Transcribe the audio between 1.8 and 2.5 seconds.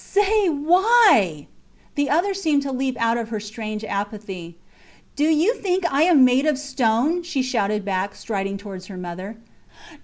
The other